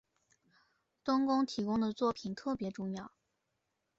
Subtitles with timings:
[1.03, 3.11] 冬宫提供的作品特别重要。